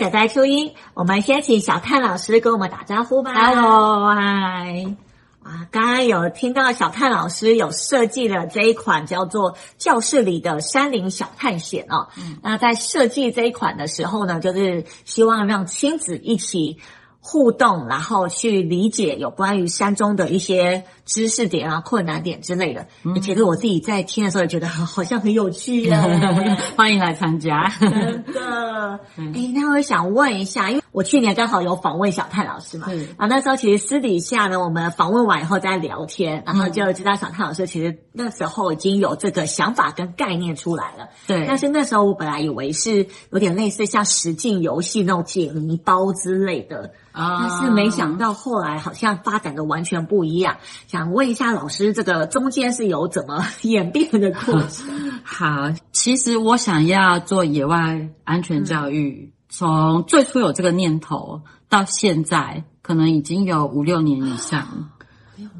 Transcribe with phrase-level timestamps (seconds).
[0.00, 0.72] 仔仔初音。
[0.94, 3.34] 我们先请小探老师跟我们打招呼吧。
[3.34, 4.96] Hello，嗨。
[5.42, 12.08] 啊，刚刚有听到小探老师有设计了这一款叫做教室里的山林小探险哦。
[12.16, 16.78] 嗯，那在设计这一款的时候呢，就是希望让亲子一起。
[17.22, 22.86] 互动，然后去理解有关于山中的一些知识点啊、困难点之类的。
[23.02, 26.02] 嗯，其实我自己在听的时候也觉得好像很有趣呀，
[26.76, 27.68] 欢迎来参加。
[27.80, 27.90] 真
[28.32, 41.08] 的，哎，那我想问一下，因为我去年刚好有访问小泰老师嘛，啊，那时候其实私底下呢，我们访问完以后在聊天，然后就知道小泰老师其实那时候已经有这个想法跟概念出来了。
[41.26, 46.92] 对，但是那时候我本来以为是有点类似像实境游戏那种解谜包之类的。
[47.12, 54.88] 啊但是没想到后来好像发展的完全不一样，想问一下老师，这个中间是有怎么 演变的过程？
[55.22, 64.90] 好，其实我想要做野外安全教育，从最初有这个念头到现在，可能已经有五六年以上。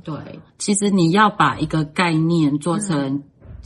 [0.05, 3.22] 对，其实你要把一个概念做成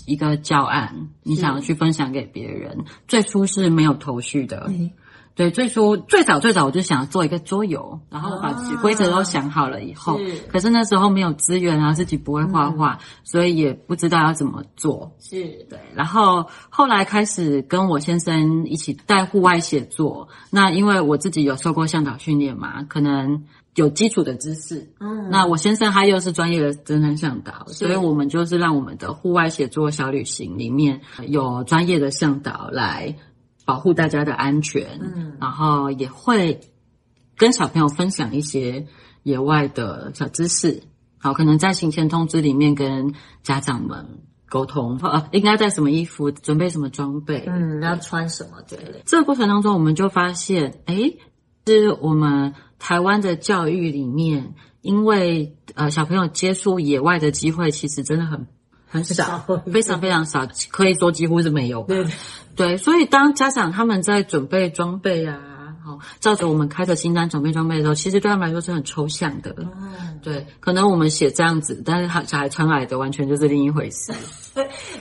[0.06, 4.70] 一个教案，你想要去分享给别人，最初是没有头绪的。
[5.36, 15.12] 对，最初最早最早我就想做一个桌游，然后把规则都想好了以后，是可是那时候没有资源啊，自己不会画画，嗯、所以也不知道要怎么做。
[15.18, 23.42] 是对，然后后来开始跟我先生一起带户外写作，那因为我自己有受过向导训练嘛，可能
[23.74, 24.88] 有基础的知识。
[25.00, 33.16] 嗯，那我先生他又是专业的登山向导，所以我们就是让我们的户外写作小旅行里面有专业的向导来。
[33.64, 36.60] 保护大家的安全，嗯，然后也会
[37.36, 38.86] 跟小朋友分享一些
[39.22, 40.82] 野外的小知识。
[41.18, 44.06] 好，可能在行前通知里面跟家长们
[44.48, 49.00] 沟通， 呃，应该带什么衣服，准备什么装备，嗯，要穿什么之类的。
[49.06, 51.18] 这个过程当中，我们就发现，诶，
[51.66, 58.46] 是我们台湾的教育里面，因为呃，小朋友接触野外的机会其实真的很。
[58.94, 61.82] 很少， 非常非常少，可以说几乎是没有。
[61.82, 62.06] 对，
[62.54, 65.40] 对，所以当家长他们在准备装备啊，
[65.84, 69.54] 好，照着我们开的清单准备装备的时候，其实对他们来说是很抽象的。
[69.58, 74.12] 嗯，对，可能我们写这样子，但是他小孩穿来的完全就是另一回事。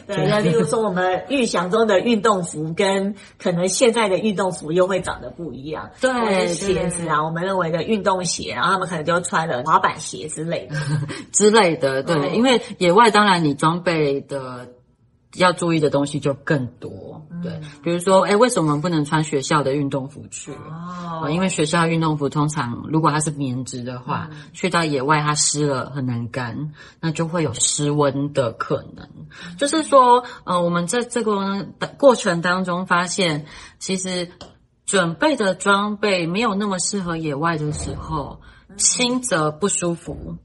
[0.05, 5.89] 对，那例如说我们预想中的运动服跟可能现在的运动服又会长得不一样。
[6.01, 10.75] 对，鞋子啊，我们认为的运动鞋，然后他们可能就穿了滑板鞋之类的
[11.31, 12.03] 之类的。
[12.03, 14.67] 对，因为野外当然你装备的。
[15.35, 20.52] 要注意的东西就更多，对，比如说，诶，为什么我们不能穿学校的运动服去？
[20.54, 29.08] 哦，因为学校运动服通常如果它是棉质的话，嗯、去到野外它湿了很难干，那就会有失温的可能。
[29.18, 31.68] 嗯、就是说，呃，我们在这个
[31.98, 33.46] 过程当中发现，
[33.78, 34.31] 其实
[34.86, 38.40] 准备的装备没有那么适合野外的时候，
[38.78, 40.38] 轻则不舒服，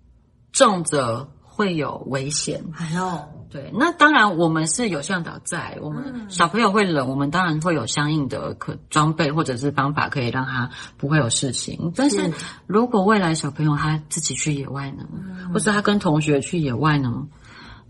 [0.52, 2.64] 重则会有危险。
[2.76, 3.37] 哎呦！
[3.50, 11.90] 对，那当然我们是有向导在，我们小朋友会冷，我们当然会有相应的可装备或者是方法可以让他不会有事情。
[11.96, 12.30] 但是
[12.66, 17.26] 如果未来小朋友他自己去野外呢，嗯、或者他跟同学去野外呢，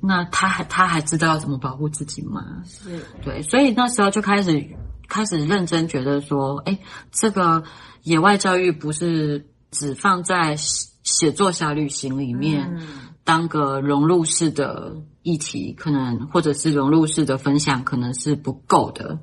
[0.01, 2.63] 那他还他还知道要怎么保护自己吗？
[2.65, 4.65] 是对，所以那时候就开始
[5.09, 6.79] 开始认真觉得说，哎，
[7.11, 7.65] 这个
[8.05, 10.55] 野外教育不是只放在
[11.03, 12.73] 写作小旅行里面。
[12.79, 12.87] 嗯
[13.29, 14.97] 当个融入式的
[15.29, 19.19] 议题，可能或者是融入式的分享，可能是不够的，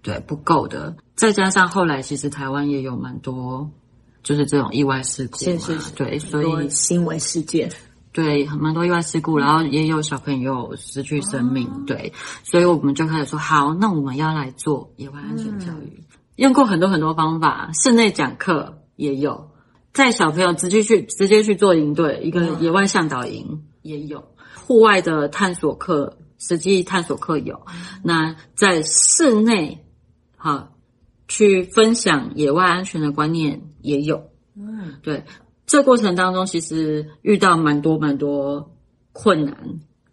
[0.00, 0.96] 对，不够的。
[1.14, 3.70] 再加上后来，其实台湾也有蛮多，
[4.22, 7.70] 就是这种意外事故，是是是，对，所以新闻事件，
[8.12, 12.14] 对，蛮多意外事故，然后也有小朋友失去生命，哦、对，
[12.44, 19.50] 所以我们就开始说，好，那我们要来做野外安全教育，嗯、用过很多很多方法，室内讲课也有。
[19.94, 24.24] 带小朋友直接去直接去做营队，一个野外向导营也有，
[24.72, 27.60] 户外的探索课、实际探索课有。
[28.02, 29.84] 那在室内，
[30.34, 30.74] 好
[31.28, 34.30] 去分享野外安全的观念也有。
[34.56, 35.24] 嗯，对，
[35.66, 38.74] 这过程当中其实遇到蛮多蛮多
[39.12, 39.54] 困难，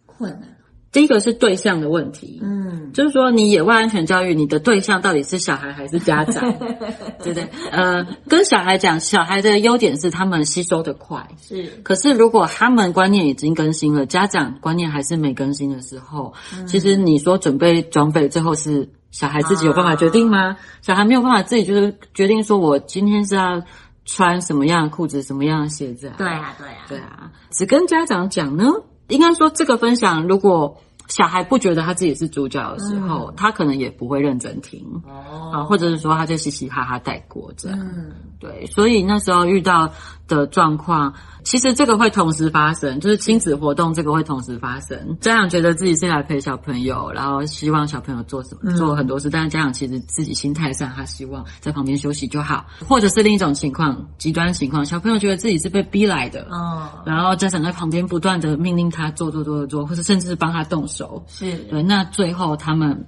[0.04, 0.49] 困难。
[0.92, 6.42] 第一个是对象的问题，嗯，就是说你野外安全教育，你的对象到底是小孩还是家长，
[7.22, 7.48] 对不对？
[7.70, 11.80] 呃，跟小孩讲，小孩的优点是他们吸收的快，是。
[11.84, 20.48] 可是如果他们观念已经更新了，家长观念还是没更新的时候，嗯、其实你说准备装备，最后是小孩自己有办法决定吗？
[20.48, 23.62] 啊、小孩没有办法自己就是决定说，我今天是要
[24.04, 26.14] 穿什么样的裤子，什么样的鞋子啊？
[26.18, 28.64] 对啊，对啊，对啊，只跟家长讲呢？
[29.10, 30.76] 应该说，这个分享如果
[31.08, 37.78] 小孩不觉得他自己是主角的时候，嗯、他可能也不会认真听哦，啊，或者是说他就嘻嘻哈哈带过这样。
[37.80, 39.92] 嗯，对，所以那时候遇到
[40.36, 41.12] 的状况，
[41.42, 45.18] 其实这个会同时发生，就是亲子活动这个会同时发生。
[45.20, 61.24] 家长觉得自己是来陪小朋友，然后希望小朋友做什么做很多事，嗯、但是家长其实自己心态上，他希望在旁边休息就好，或者是另一种情况，极端情况，小朋友觉得自己是被逼来的，嗯，然后家长在旁边不断的命令他做做做做做，或者甚至是帮他动手。
[61.26, 63.04] 是对，那最后他们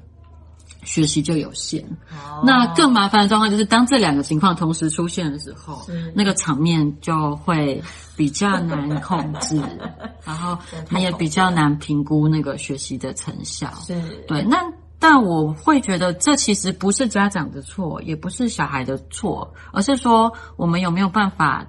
[0.82, 1.82] 学习就有限。
[2.10, 7.82] 哦，那更麻烦的状况就是，当这两个情况同时出现的时候，那个场面就会
[8.16, 9.60] 比较难控制，
[10.24, 10.58] 然后
[10.90, 13.72] 你也比较难评估那个学习的成效。
[13.86, 14.58] 是对，那
[14.98, 21.66] 但我会觉得这其实不是家长的错，也不是小孩的错，而是说我们有没有办法。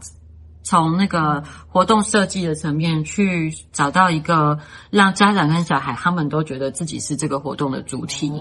[0.63, 4.57] 从那个活动设计的层面去找到一个
[4.89, 8.31] 让家长跟小孩他们都觉得自己是这个活动的主体，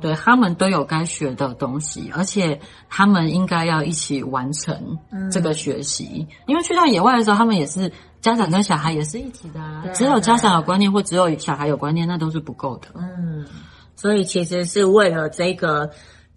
[0.00, 2.60] 对，他们都有该学的东西，而且
[2.90, 4.98] 他们应该要一起完成
[5.30, 6.26] 这个学习。
[6.46, 7.90] 因为去到野外的时候，他们也是
[8.20, 12.88] 家长跟小孩也是一起的啊，只有家长有观念或只有小孩有观念，那都是不够的。
[12.96, 13.46] 嗯，
[13.96, 15.90] 所以其实是为了这个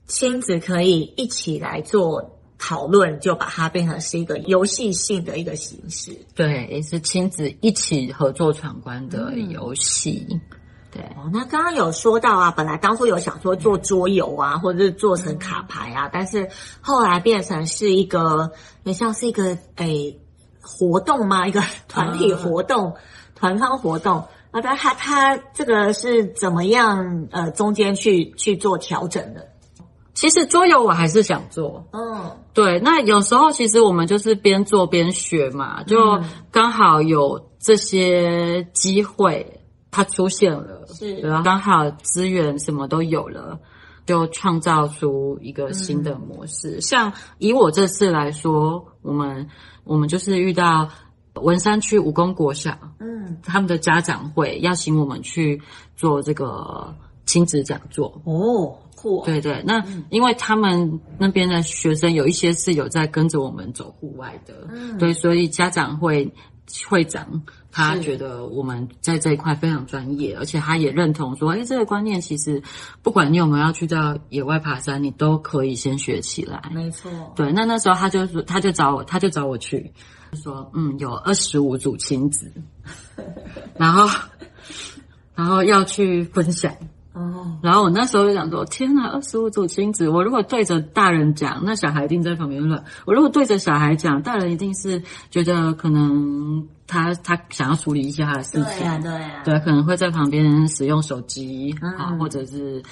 [0.08, 2.35] 亲子可以一起来做。
[2.58, 10.26] 讨论就把它变成是一个游戏性的一个形式，对，也是亲子一起合作闯关的游戏。
[10.32, 10.42] 嗯、
[10.92, 16.50] 对，哦，那刚刚有说到啊，本来当初有想说做桌游啊，或者是做成卡牌啊，嗯、但是
[16.82, 18.52] 后来变成是一个，
[18.84, 19.44] 也像是一个
[19.76, 20.20] 诶、欸、
[20.62, 21.48] 活动吗？
[21.48, 22.94] 一个团体活动、嗯、
[23.36, 24.24] 团方活动。
[24.52, 27.28] 那他他他这个是怎么样？
[27.32, 29.46] 呃，中间去去做调整的？
[30.16, 32.80] 其实桌游我还是想做，嗯，对。
[32.80, 36.20] 那有时候其实我们就是边做边学嘛，就
[36.50, 39.60] 刚好有这些机会
[39.92, 43.60] 它出现了，是，然后刚好资源什么都有了，
[44.06, 46.78] 就创造出一个新的模式。
[46.78, 49.46] 嗯、像以我这次来说，我们
[49.84, 50.88] 我们就是遇到
[51.34, 55.62] 文山区武功国小，嗯，他们的家长会邀请我们去
[55.98, 56.96] 做这个
[57.26, 58.80] 亲子讲座，哦。
[59.26, 66.32] 对对，那因为他们那边的学生有一些是有在跟着我们走户外的，嗯，对，所以家长会
[66.88, 72.62] 会长他觉得我们在这一块非常专业，而且他也认同说，哎，这个观念其实
[73.04, 76.64] 不管你有没有要去到野外爬山，你都可以先学起来。
[76.74, 79.92] 没错，对，那那时候他就说，他就找我，他就找我去，
[80.32, 82.52] 就说，嗯，有二十五组亲子，
[83.78, 84.08] 然后
[85.36, 86.74] 然后要去分享。
[87.16, 95.02] 哦，然后我那时候就想说，天哪，二十五组亲子，我如果对着大人讲，那小孩一定在旁边乱；我如果对着小孩讲，大人一定是
[95.32, 102.84] 觉得可能他他想要处理一些他的事情，对啊，对啊，对，可能会在旁边使用手机啊，嗯、或者是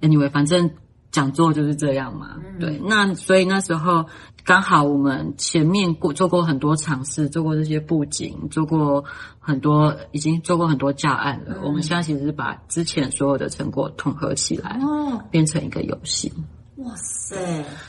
[0.00, 0.70] anyway，反正
[1.10, 2.36] 讲座就是这样嘛。
[2.36, 4.06] 嗯、对，那所以那时候。
[4.44, 9.04] 刚好我们前面过做过很多尝试，做过这些布景，做过
[9.38, 11.54] 很多，已经做过很多教案了。
[11.56, 16.32] 嗯、我们现在其实是把之前所有的成果统合起来，哦，变成一个游戏。
[16.76, 17.36] 哇塞！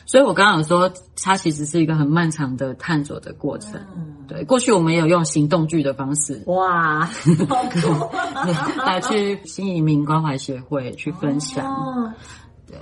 [0.05, 3.81] 所以我刚刚有说，它其实是一个很漫长的探索的过程。
[3.95, 7.10] 嗯、对，过去我们也有用行动剧的方式，哇，
[8.86, 11.65] 来去新移民关怀协会去分享。
[11.65, 12.13] 哦、
[12.67, 12.77] 对。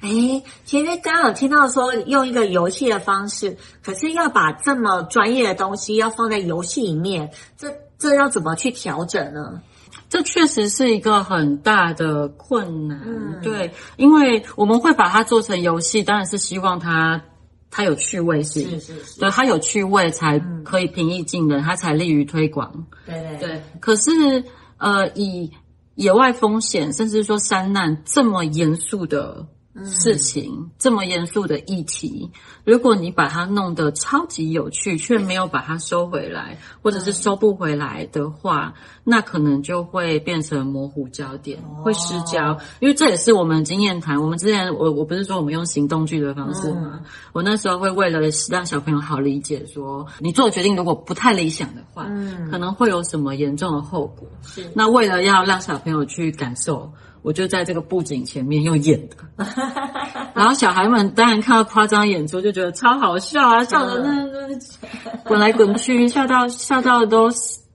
[0.00, 9.62] 哎，其实刚刚有听到说用一个游戏的方式，可是要把这么专业的东西要放在游戏里面，这这要怎么去调整呢？
[10.08, 13.00] 这确实是一个很大的困难。
[13.04, 17.20] 嗯，对，因为我们会把它做成游戏，当然是希望它
[17.70, 22.86] 它有趣味性，是是是，对，它有趣味才可以平易近人，它才利于推广。
[23.04, 23.62] 对对对。
[23.80, 24.44] 可是
[24.76, 25.50] 呃，以
[25.96, 29.46] 野外风险，甚至说山难这么严肃的。
[29.84, 32.30] 事情这么严肃的议题，
[32.64, 42.58] 如果你把它弄得超级有趣，却没有把它收回来，或者是收不回来的话，那可能就会变成模糊焦点，会失焦。
[42.80, 44.20] 因为这也是我们经验谈。
[44.20, 47.00] 我们之前，我我不是说我们用行动剧的方式吗？
[47.32, 52.04] 我那时候会为了让小朋友好理解，说你做决定如果不太理想的话，
[52.50, 54.26] 可能会有什么严重的后果。
[54.42, 54.70] 是。
[54.74, 56.90] 那为了要让小朋友去感受。
[57.26, 59.16] 我就在这个布景前面用演的，
[60.32, 64.56] 然后小孩们当然看到夸张演出就觉得超好笑啊，笑的那那
[65.26, 67.28] 滚来滚去，笑到笑到都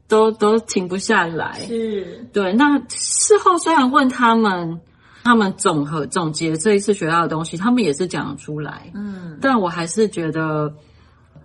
[0.08, 1.60] 都都停不下来。
[1.68, 2.54] 是，对。
[2.54, 4.80] 那事后虽然问他们，
[5.22, 8.90] 他们总和总结这一次学到的东西，他们也是讲出来。
[8.96, 10.74] 嗯，但我还是觉得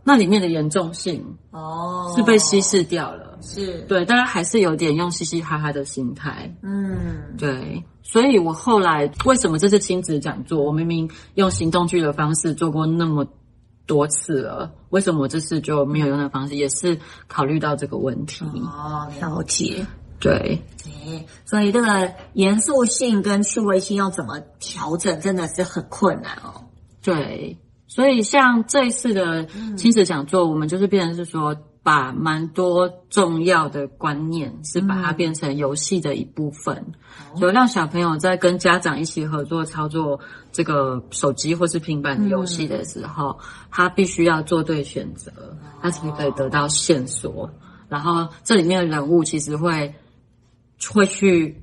[0.09, 13.27] 那里面的严重性哦是被稀释掉了，是对，大家还是有点用嘻嘻哈哈的心态，嗯，对，所以我后来为什么这次亲子讲座，我明明用行动剧的方式做过那么
[13.85, 16.55] 多次了，为什么我这次就没有用那方式？
[16.55, 16.97] 也是
[17.27, 18.45] 考虑到这个问题。
[18.63, 19.85] 哦，了解。
[20.21, 26.63] 对，对，所以这个严肃性跟趣味性要怎么调整，真的是很困难哦。
[27.03, 27.59] 对。
[27.97, 36.93] 所以，像这一次的亲子讲座，嗯、我们就是变成是说，把蛮多重要的观念是把它变成游戏的一部分，
[37.41, 40.21] 就、嗯、让小朋友在跟家长一起合作操作
[40.53, 45.33] 这个手机或是平板的游戏的时候，嗯、他必须要做对选择，
[45.81, 47.51] 他才可以得到线索。
[47.89, 49.95] 然后，这里面的人物其实会
[50.93, 51.63] 会去。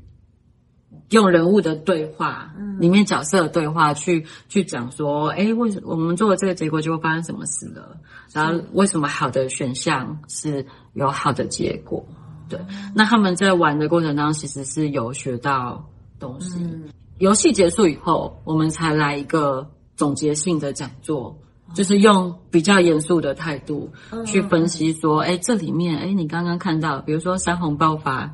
[1.10, 7.96] 用人物的对话，嗯，里面角色的对话去去讲说，哎，为什么我们做了这个结果就会发生什么事了？
[8.32, 12.04] 然后为什么好的选项是有好的结果？
[12.50, 12.60] 对，
[12.96, 15.88] 那他们在玩的过程当中，其实是有学到
[16.20, 16.56] 东西。
[16.64, 21.38] 嗯，游戏结束以后，我们才来一个总结性的讲座，
[21.76, 23.92] 就是用比较严肃的态度
[24.26, 28.34] 去分析说，哎，这里面，哎，你刚刚看到，比如说山洪爆发，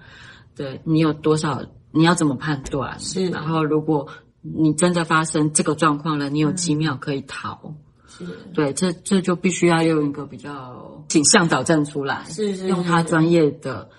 [0.55, 1.61] 对你有多少？
[1.91, 2.99] 你要怎么判断？
[2.99, 4.07] 是，然后如果
[4.41, 7.59] 你真的发生这个状况了，你有几秒可以逃？
[7.63, 7.75] 嗯、
[8.07, 13.89] 是，对，这这就必须要用一个比较请向导站出来，是，是是，用他专业的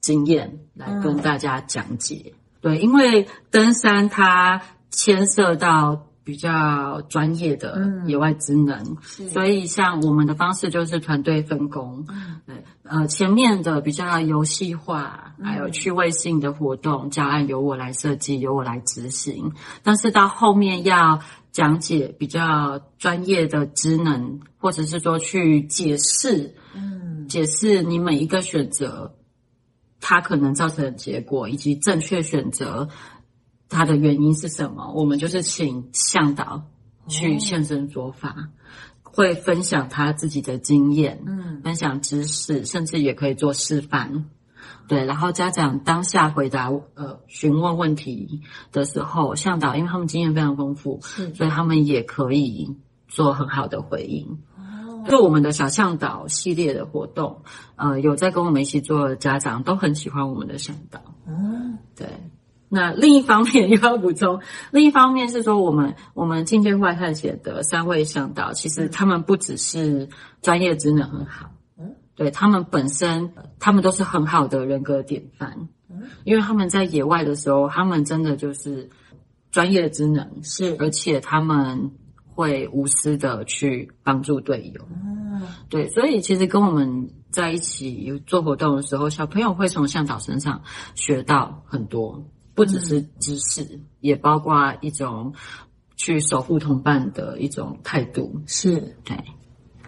[0.00, 2.32] 经验来跟大家讲解。
[2.34, 6.06] 嗯、对，因为登山它牵涉到。
[6.24, 12.06] 比较专业的野外职能，嗯、所以像我们的方式就是团队分工。
[12.08, 19.52] 嗯、对，呃，前面的比较游戏化，还有趣味性的活动，教案由我来设计，由我来执行。
[19.82, 21.20] 但是到后面要
[21.52, 29.14] 讲解比较专业的职能，或者是说去解释，嗯，解释你每一个选择，
[30.00, 32.88] 它可能造成的结果，以及正确选择。
[33.68, 34.92] 它的原因是什么？
[34.94, 36.62] 我们就是请向导
[37.08, 38.48] 去现身说法，哦、
[39.02, 44.26] 会分享他自己的经验，嗯，分享知识，甚至也可以做示范。
[44.86, 52.76] 对，然后家长当下回答呃询问问题的时候，向导因为他们经验非常丰富，是所以他们也可以
[53.08, 54.38] 做很好的回应。
[54.56, 57.42] 哦，就我们的小向导系列的活动，
[57.76, 61.00] 呃，有在跟我们一起做的家长都很喜欢我们的向导。
[61.26, 62.06] 嗯，对。
[62.74, 64.40] 那另一方面 又要补充，
[64.72, 70.08] 另一方面是说，我们我们进阶户外探险的三位向导，其实他们不只是
[70.42, 78.90] 专业职能很好，嗯，对他们本身，他们都是很好的人格典范，嗯，因为他们在野外的时候，他们真的就是
[79.52, 81.92] 专业职能是，而且他们
[82.26, 90.60] 会无私的去帮助队友，嗯，对，所以其实跟我们在一起做活动的时候，小朋友会从向导身上
[90.96, 92.24] 学到很多。
[92.54, 95.34] 不只是知识，嗯、也包括一种
[95.96, 98.40] 去守护同伴的一种态度。
[98.46, 99.16] 是，对，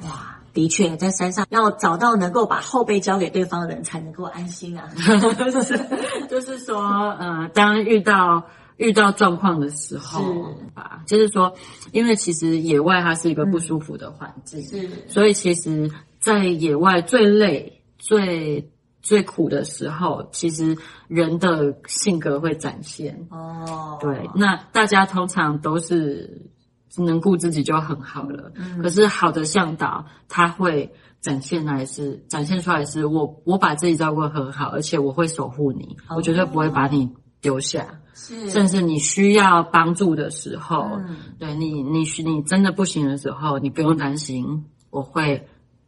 [0.02, 4.88] 哇，的确，在山上要找到能够把后背交给对方的人，才能够安心啊。
[4.96, 5.80] 就是，
[6.28, 8.44] 就是说，呃，当遇到
[8.76, 10.20] 遇到状况的时候，
[10.58, 11.02] 是吧？
[11.06, 11.54] 就是说，
[11.92, 18.70] 因为其实野外它是一个不舒服的环境，嗯、是，所以其实，在野外最累、最
[19.06, 23.96] 最苦的时候，其实人的性格会展现哦。
[24.00, 26.50] 对，那大家通常都是
[26.96, 28.50] 能顾自己就很好了。
[28.56, 37.08] 嗯，可是好的向导他会展现来是展现出来是我我把自己照顾得很好，而且我会守护你，哦，我绝对不会把你
[37.40, 37.86] 丢下。
[38.12, 45.46] 是，甚至你需要帮助的时候，嗯，对你你你真的不行的时候，你不用担心，我会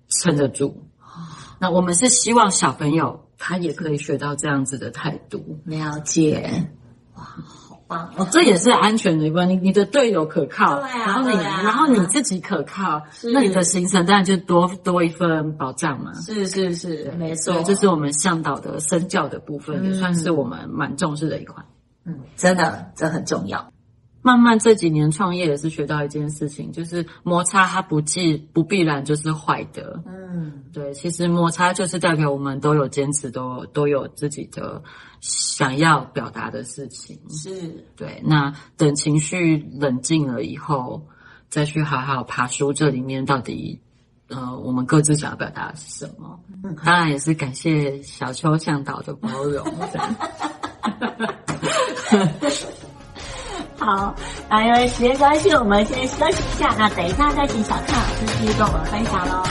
[0.08, 0.84] 撑得住。
[1.60, 6.70] 那我们是希望小朋友他也可以学到这样子的态度，了解。
[7.14, 8.12] 哇，好棒！
[8.16, 9.48] 哦，这也是安全的一关。
[9.48, 16.12] 你你的队友可靠，对啊，然后你，啊、然后你自己可靠，那你的行程当然就多多一份保障嘛。
[16.14, 21.64] 是是是，没错，这是我们向导的身教的部分，嗯、也算是我们蛮重视的一块。
[22.04, 23.72] 嗯，真的，这很重要。
[24.28, 30.02] 慢慢这几年创业也是学到一件事情，就是摩擦它不既不必然就是坏的。
[30.04, 34.82] 嗯，对，其实摩擦就是代表我们都有坚持，都都有自己的
[35.22, 37.18] 想要表达的事情。
[37.30, 38.22] 是，对。
[38.22, 41.02] 那等情绪冷静了以后，
[41.48, 43.80] 再去好好爬梳这里面到底，
[44.28, 46.38] 呃，我们各自想要表达的是什么。
[46.62, 49.64] 嗯，当然也是感谢小邱向导的包容。
[53.88, 54.14] 好，
[54.50, 56.74] 那因为时间关系，我们先休息一下。
[56.76, 59.42] 那等一下再请小蔡老师继续跟我们分享喽。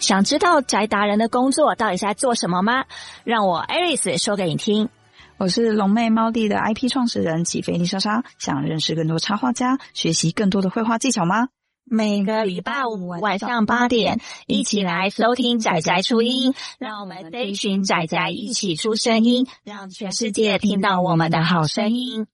[0.00, 2.86] 想知道宅达人的工作到底是在做什么吗？
[3.22, 4.88] 让我 Aris 说给你听。
[5.36, 11.50] 我是龙妹猫弟的 IP 创始人起飞丽莎莎，想认识更多插画家，学习更多的绘画技巧吗？
[11.86, 22.26] 每个礼拜五晚上八点，一起来收听仔仔出音，让我们这一群宅宅一起出声音，让全世界听到我们的好声音。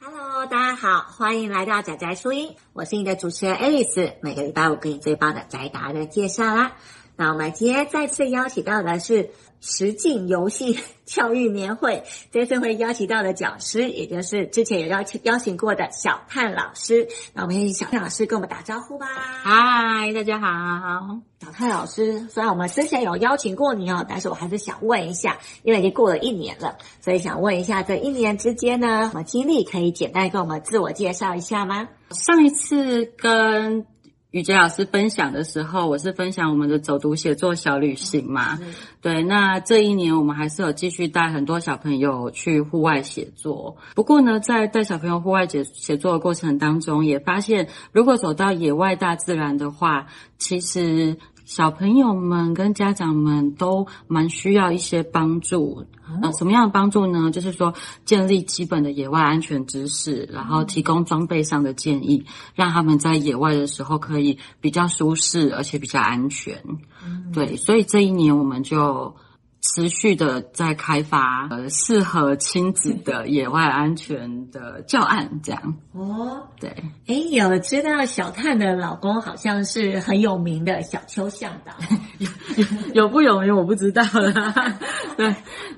[0.00, 6.76] Hello，大家好，欢迎来到仔仔出音，我是你的主持人 Alice，每个礼拜五给你最棒的宅达人介绍啦。
[7.22, 12.02] 那我们今天再次邀请到的是实境游戏 教育年会，
[12.32, 17.06] 这次会邀请到的讲师，也就是之前有邀请邀请过的小探老师。
[17.32, 19.06] 那我们请小探老师跟我们打招呼吧。
[19.06, 21.20] 嗨，大家好。
[21.40, 31.88] 小探老师，虽然我们之前有邀请过你哦，但是我还是想问一下，因为已经过了一年了，所以想问一下，这一年之间呢，什么经历可以简单跟我们自我介绍一下吗？
[32.10, 33.86] 上一次跟
[34.32, 38.58] 雨杰老师分享的时候，我是分享我们的走读写作小旅行嘛。
[39.02, 43.76] 对，那这一年我们还是有继续带很多小朋友去户外写作。
[43.94, 50.06] 不过呢，在带小朋友户外写写作的过程当中，也发现如果走到野外大自然的话，
[50.38, 51.18] 其实。
[51.44, 55.84] 小朋友们跟家长们都蛮需要一些帮助，
[56.22, 57.30] 呃，什么样的帮助呢？
[57.30, 66.62] 就是说建立基本的野外安全知识，然后提供装备上的建议，让他们在野外的时候可以比较舒适，而且比较安全。
[67.32, 69.14] 对，所以这一年我们就。
[69.62, 75.76] 持续的在开发呃适合亲子的野外安全的教案，这样。
[75.92, 76.68] 哦，对，
[77.06, 81.72] 哎，有知道小探的老公好像是很有名的小丘向导，
[82.92, 84.78] 有不有名我不知道啦。
[85.16, 85.28] 对，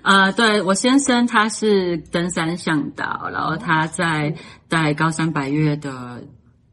[0.01, 4.35] 啊、呃，对我先生他是登山向导，然后他在
[4.69, 6.23] 在高山百岳的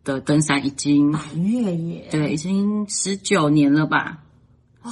[0.06, 4.20] 的登山已经百岳耶，对，已经十九年了吧，
[4.84, 4.92] 哇。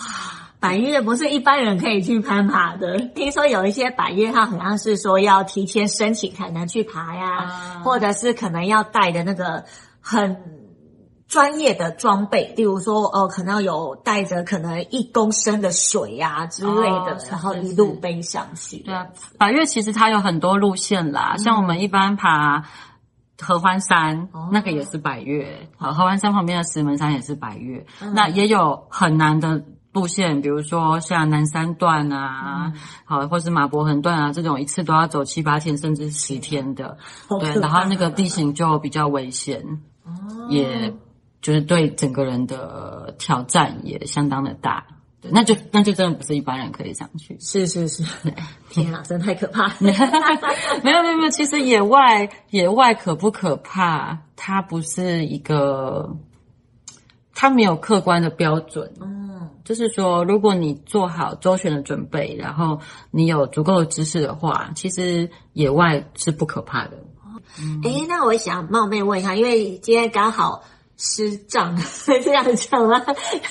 [0.60, 9.63] 百越不是一般人可以去攀爬的，听说有一些百越，它好像是说要提前申请才能去爬呀，啊、或者是可能要带的那个
[10.02, 10.36] 很
[11.30, 18.80] 专业的装备，例如说哦，可能要有带着可能一公升的水呀、啊、之类的，哦、然后一路背上去。
[18.80, 22.62] 对啊，百越其实它有很多路线啦，嗯、像我们一般爬
[23.39, 29.63] 合欢山，哦、那个也是百越，好，合欢山旁边的石门山也是百越，嗯、那也有很难的。
[30.00, 36.98] 路线，比如说像南山段啊，嗯、好，或是马博横段啊，这种一次都要走七八天，甚至十天的，
[37.42, 39.62] 对，然后那个地形就比较危险，
[40.06, 40.94] 哦，也
[41.42, 44.86] 就是对整个人的挑战也相当的大，
[45.22, 48.04] 对，那就那就真的不是一般人可以上去，是是是，
[48.70, 49.74] 天啊，真的太可怕了，
[50.82, 54.20] 没有没有没有，其实野外野外可不可怕？
[54.42, 56.16] 它不是一个，
[57.41, 59.49] 它没有客观的标准，嗯。
[59.63, 62.80] 就是说，如果你做好周全的准备，然后
[63.12, 66.97] 你有足够的知识的话，其实野外是不可怕的。
[67.62, 70.63] 嗯，诶，那我想冒昧问一下，因为今天刚好
[70.97, 73.02] 师长是 这样讲吗？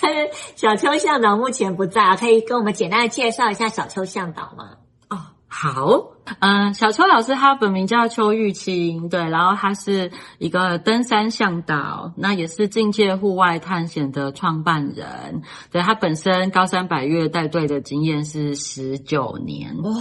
[0.55, 4.71] 小邱向导目前不在，可以跟我们简单的介绍一下小邱向导吗？
[5.09, 6.18] 哦，好。
[6.41, 15.43] 嗯，小邱老师他本名叫邱玉清，对，然后他是一个登山向导，那也是境界户外探险的创办人。
[15.71, 19.93] 对，他本身高山百岳带队的经验是十九年，哇，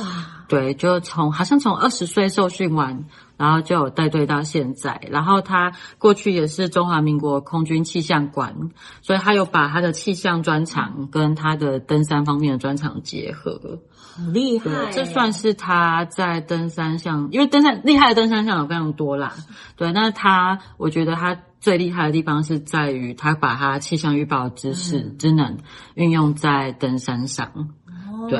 [0.48, 3.06] 对，就从好像从二十岁受训完，
[3.38, 5.00] 然后就有带队到现在。
[5.10, 8.56] 然后他过去也是中华民国空军气象馆，
[9.02, 13.80] 所以他有把他的气象专长跟他的登山方面的专长结合。
[14.16, 19.36] 很厉害，这算是他在登山项，因为登山厉害的登山项有非常多啦。
[19.76, 25.60] 对，那他我觉得他最厉害的地方是在于他把他气象预报知识、嗯、知能
[25.94, 27.52] 运用在登山上。
[27.86, 28.40] 哦、对，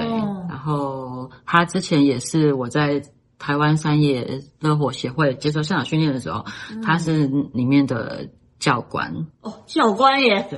[0.50, 3.04] 然后他之前也是我在
[3.38, 8.28] 台湾山野热火协会接受现场训练的时候，嗯、他是里面的。
[8.60, 10.50] 教官哦，教官耶。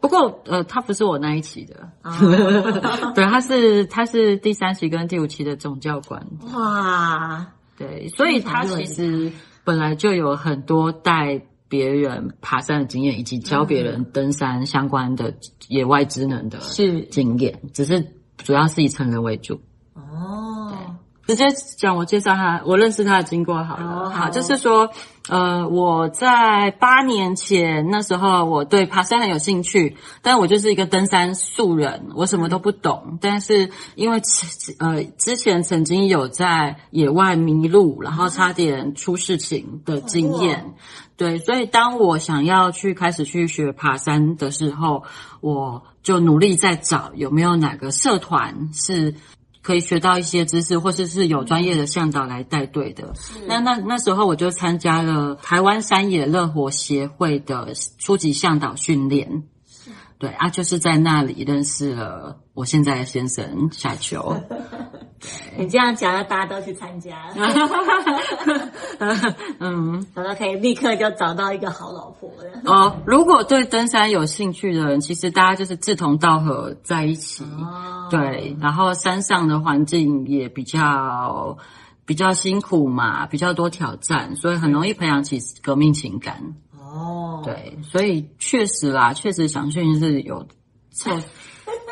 [0.00, 2.18] 不过呃，他不是我那一期的，啊、
[3.14, 6.26] 对，他是他是第三期跟第五期的总教官。
[6.54, 9.30] 哇，对，所以他其实
[9.62, 15.34] 本来就有很多带别人爬山的经验，以及教别人登山相关的
[15.68, 18.06] 野外职能的是经验，是只是
[18.38, 19.60] 主要是以成人为主。
[19.94, 20.72] 哦，
[21.26, 21.44] 对，直接
[21.76, 24.08] 讲我介绍他，我认识他的经过好了。
[24.10, 24.90] 好，就是说。
[25.30, 33.18] 呃，我在八年前那时候，我对爬山很有兴趣，但我就是一个登山素人，我什么都不懂。
[33.20, 34.20] 但是因为
[34.80, 40.74] 呃之前曾经有在野外迷路，然后差点出事情的经验，
[41.16, 45.04] 对，所以当我想要去开始去学爬山的时候，
[45.40, 49.14] 我就努力在找有没有哪个社团是。
[49.62, 53.12] 可以学到一些知识，或者是，是有专业的向导来带队的。
[53.46, 59.44] 那那那时候我就参加了台湾山野乐活协会的初级向导训练。
[60.18, 64.36] 对啊，就是在那里认识了我现在的先生小球。
[65.58, 67.16] 你这样讲，大家都去参加，
[69.60, 72.50] 嗯， 然后可以立刻就找到一个好老婆的。
[72.70, 77.44] 哦，如果对登山有兴趣的人，其实大家就是志同道合在一起。
[77.44, 81.58] 哦，对，然后山上的环境也比较
[82.06, 86.54] 比较辛苦嘛，比较多挑战，所以很容易培养起革命情感。
[86.78, 90.46] 哦，对，所以确实啦，确实想训是有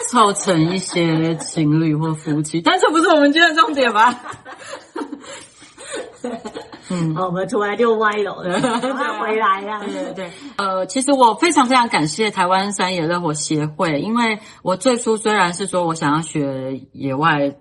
[0.09, 4.18] 凑凑成一些情侣或夫妻，但这不是我们今天的重点吧？
[6.90, 9.81] 嗯，我们突然就歪楼了，快回来了。
[9.85, 17.57] 对对对，呃，其实我非常非常感谢台湾山野乐活协会，因为我最初虽然是说我想要学野外。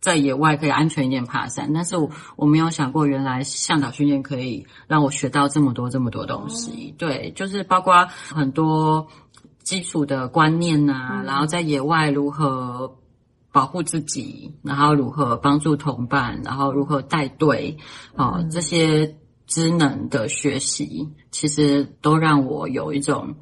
[0.00, 6.94] 在野外可以安全一点爬山，但是我我没有想过，原来向导训练可以让我学到这么多这么多东西。
[6.98, 9.06] 对，就是包括很多
[9.64, 12.98] 基础的观念啊，然后在野外如何
[13.50, 17.76] 保护自己，然后如何帮助同伴，然后如何带队，
[18.14, 23.34] 哦，这些知能的学习，其实都让我有一种。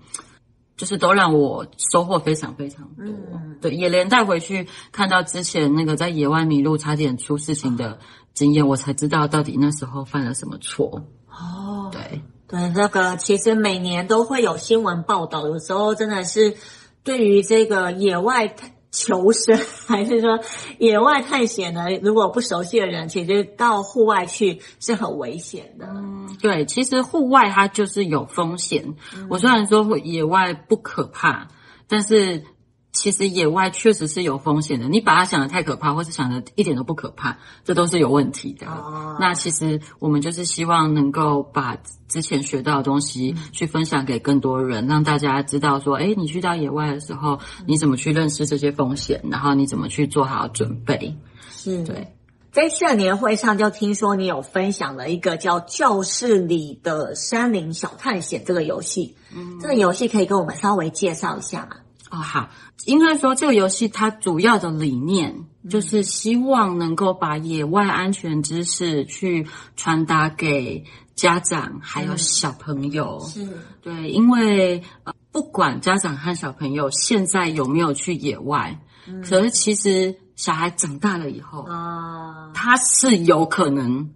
[0.74, 8.00] 就是都让我收获非常非常多，嗯、对，也连带回去看到之前那个在野外迷路差点出事情的
[8.34, 11.04] 经验，我才知道到底那时候犯了什么错。
[11.28, 12.20] 哦，对
[12.52, 16.54] 对，那个其实每年都会有新闻报道，有时候真的是
[17.02, 18.54] 对于这个野外。
[18.94, 20.38] 求生还是说
[20.76, 21.86] 野外探险呢？
[22.02, 25.86] 如果不熟悉的人，其实到户外去是很危险的。
[25.88, 28.94] 嗯，对，其实户外它就是有风险。
[29.16, 31.48] 嗯，我虽然说野外不可怕，
[31.88, 32.44] 但是。
[32.92, 38.66] 其实野外确实是有风险的，你把它想的太可怕，或是想的一点都不可怕，这都是有问题的。
[38.66, 41.76] 哦、那其实我们就是希望能够把
[42.06, 51.16] 之前学到的东西去分享给更多人，嗯、让大家知道说，哎，你去到野外的时候，你怎么去认识这些风险，然后你怎么去做好准备。
[51.50, 52.12] 是对，
[52.50, 61.76] 在社年会上就听说你有分享了一个叫《教室里的山林小探险》这个游戏，嗯，这个游戏可以跟我们稍微介绍一下吗？
[62.12, 62.50] 哦，好，
[62.84, 65.34] 应该说这个游戏它主要的理念
[65.70, 69.46] 就是希望能够把野外安全知识去
[69.76, 73.18] 传达给家长还有小朋友。
[73.20, 73.48] 是，
[73.80, 84.10] 对，因为呃，不管家长和小朋友现在有没有去野外，嗯，可是其实小孩长大了以后啊，他是有可能。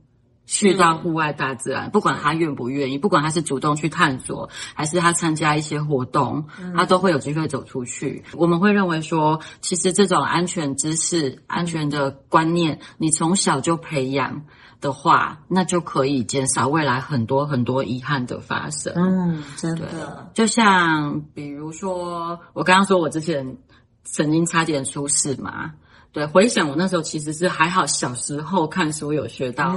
[0.46, 8.22] 去到户外大自然，不管他愿不愿意，不管他是主动去探索，还是他参加一些活动，他都会有机会走出去。
[8.32, 14.44] 我们会认为说，其实这种安全知识、安全的观念，你从小就培养
[14.80, 18.92] 的话，那就可以减少未来很多很多遗憾的发生。
[18.96, 20.30] 嗯，真的。
[20.32, 23.56] 就像比如说，我刚刚说我之前
[24.04, 25.72] 曾经差点出事嘛。
[26.16, 29.76] 对，回想我那时候其实是还好，小时候看书有学到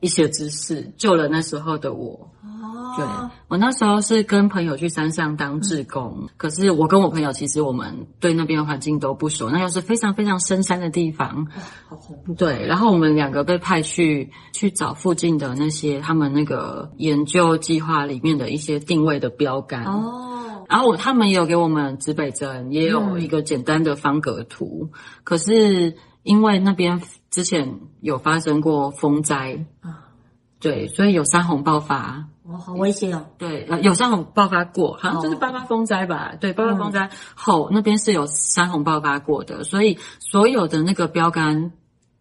[0.00, 2.28] 一些知识，欸、救了那时候的我。
[2.42, 3.06] 哦，对，
[3.46, 11.46] 我那时候是跟朋友去山上当志工，嗯、可是我跟我朋友其实我们对那边的环境都不熟，那又是非常非常深山的地方，
[11.88, 12.34] 好恐怖。
[12.34, 19.84] 对，然后我们两个被派去去找附近的那些他们那个研究计划里面的一些定位的标杆。
[19.84, 20.59] 哦。
[20.70, 24.88] 然后他们也有给我们指北针，也有一个简单的方格图。
[24.92, 30.14] 嗯、可是因为那边之前有发生过风灾啊，
[30.60, 32.24] 对，所以有山洪爆发。
[32.44, 33.26] 哦，好危险哦！
[33.36, 36.30] 对，有山洪爆发过，好像就是八八风灾吧？
[36.34, 41.72] 哦、对，八八风灾后、嗯、那边是有山洪爆发过的，所以所有的那个标杆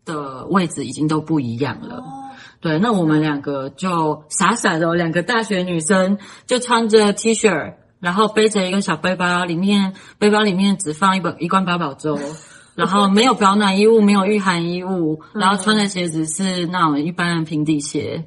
[0.06, 1.98] 的位置已经都不一样了。
[1.98, 2.32] 哦、
[2.62, 7.76] 对，那我们两个就傻傻的，两个大学女生就穿着 T 恤。
[8.00, 12.18] 然后背着一个小背包，里面背包里面只放一本一罐八宝粥，
[12.76, 18.26] 然后没有保暖衣物，没有御寒衣物，然后穿的鞋子是那种一般的平底鞋，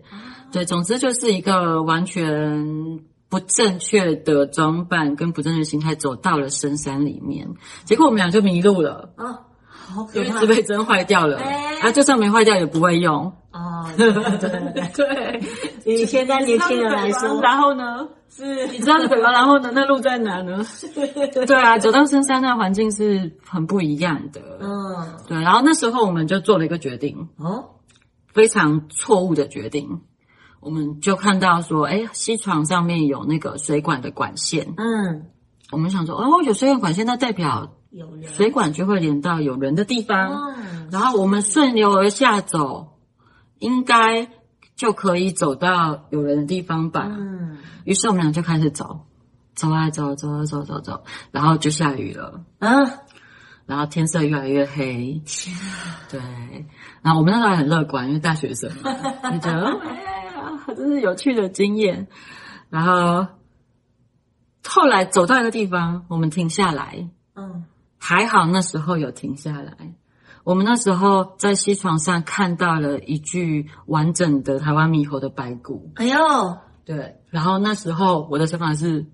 [0.53, 7.49] 对，总之就是一个完全不正确的装扮跟不正确的心态，走到了深山里面，
[7.85, 9.15] 结果我们俩就迷路了。
[9.17, 9.41] 啊，
[9.93, 11.39] 好可怕，因为指北针坏掉了，
[11.81, 13.33] 啊，就算没坏掉也不会用。
[13.53, 15.41] 哦， 对对对对，
[15.85, 18.09] 以现在年轻人来说，然后呢？
[18.35, 19.71] 是，你知道是北方，然后呢？
[19.75, 20.65] 那路在哪呢？
[21.47, 24.41] 对啊，走到深山那环境是很不一样的。
[24.59, 25.39] 嗯，对。
[25.39, 27.63] 然后那时候我们就做了一个决定，哦，
[28.33, 30.01] 非常错误的决定。
[30.61, 34.73] 我们就看到说，哎，西床上面有那个水管的管线。
[34.79, 35.27] 嗯，
[35.71, 37.75] 我们想说，哦，有水管管线，那代表
[38.27, 40.55] 水管就会连到有人的地方。
[40.57, 42.99] 嗯，然后我们顺流而下走，
[43.59, 44.29] 应该。
[44.75, 47.07] 就可以走到有人的地方吧。
[47.07, 49.07] 嗯，于是我们俩就开始走，
[49.55, 52.43] 走啊走，走啊走，走走，然后就下雨了。
[52.59, 52.91] 嗯，
[53.67, 55.23] 然后天色越来越黑。
[55.25, 56.01] 天啊！
[56.11, 56.21] 对，
[57.01, 58.91] 然后我们那时候还很乐观，因为大学生嘛，
[59.31, 62.09] 就觉得哎呀，真是有趣的经验。
[62.69, 63.27] 然后
[64.67, 67.09] 后来走到一个地方，我们停下来。
[67.37, 67.67] 嗯，
[68.05, 69.95] 还好那时候有停下来。
[70.43, 75.93] 我们那时候在西床上看到了一具完整的台湾猕猴的白骨。
[75.95, 76.19] 哎呦，
[76.85, 77.21] 对。
[77.31, 79.07] 然后那时候我的想法是：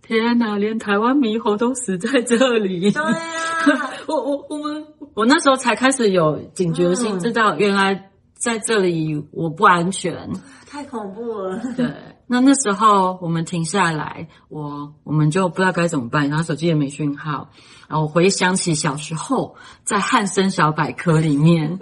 [0.00, 2.92] 天哪，连台湾猕猴都死在这里。
[2.92, 10.30] 对啊， 我我我们我那时候才开始有警觉性，嗯、知道原来在这里我不安全。
[10.70, 11.60] 太恐怖了。
[11.76, 11.92] 对。
[12.30, 17.48] 那那时候我们停下来，我我们就不知道该怎么办，然后手机也没讯号。
[17.88, 21.78] 然后我回想起小时候在汉森小百科里面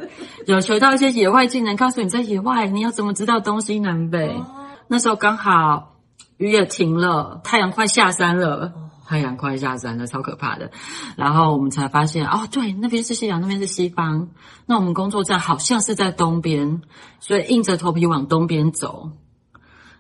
[0.47, 4.41] 有学到一些野外技能，告诉你在野外你要怎么知道东西南北。
[4.87, 5.97] 那时候刚好
[6.37, 8.73] 雨也停了，太阳快下山了，
[9.05, 10.71] 太阳快下山了，超可怕的。
[11.17, 14.29] 然后我们才发现，哦，对，那边是西洋，那边是西方。
[14.65, 16.83] 那我们工作站好像是在东边，
[17.19, 19.11] 所以硬着头皮往东边走。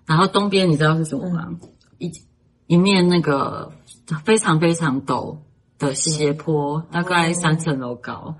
[0.07, 1.49] 然后东边你知道是什么吗？
[1.99, 2.11] 一
[2.66, 3.73] 一面那个
[4.25, 5.37] 非常非常陡
[5.79, 8.35] 的斜坡，大概三层楼高。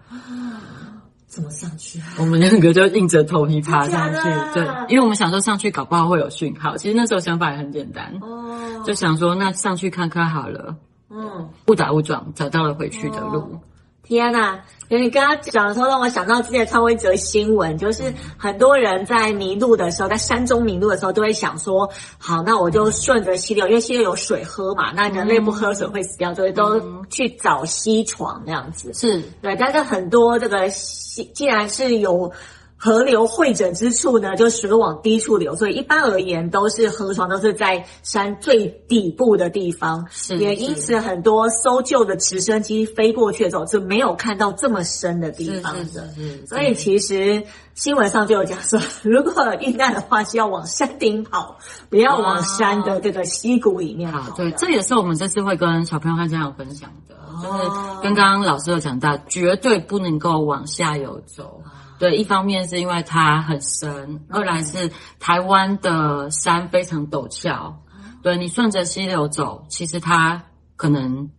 [1.27, 2.01] 怎么上去？
[2.19, 4.21] 我们两个就硬着头皮爬上去。
[4.55, 6.77] 对，因为我们想说上去搞不好会有讯号。
[6.77, 10.77] 其实那时候想法也很简单，哦就想说那上去看看好了。
[11.11, 13.61] 嗯，误打误撞找到了回去的路。
[14.07, 28.93] 天呐，因为你刚刚讲的时候，让我想到之前看过一则新闻，就是很多人在迷路的时候，在山中迷路的时候，都会想说，好，那我就顺着溪流，因为溪流有水喝嘛，那人类不喝水会死掉，所以都去找溪床那样子。
[28.95, 32.33] 是对，但是很多这个溪，既然是有。
[32.79, 46.07] 河流汇整之处呢，就水往低处流，所以一般而言都是河床都是在山最底部的地方，是也因此很多搜救的直升机飞过去的时候是没有看到这么深的地方的。
[46.47, 47.43] 所以其实
[47.75, 51.57] 新闻上就有讲说，如果遇难的话是要往山顶跑，
[51.89, 54.37] 不要往山的这个溪谷里面跑。
[54.37, 57.71] 对，这也是我们这次会跟小朋友和家长分享的，就是
[58.03, 61.63] 跟刚刚老师有讲到，绝对不能够往下游走。
[61.99, 67.83] 对，一方面是因为它很深，二来是台湾的山非常陡峭。
[68.23, 70.43] 对，你顺着溪流走，其实它
[70.77, 71.31] 可能